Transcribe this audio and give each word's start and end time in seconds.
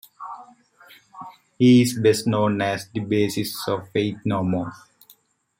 He 1.59 1.83
is 1.83 1.99
best 1.99 2.25
known 2.25 2.59
as 2.63 2.89
the 2.89 3.01
bassist 3.01 3.53
of 3.67 3.87
Faith 3.91 4.17
No 4.25 4.41
More. 4.43 4.73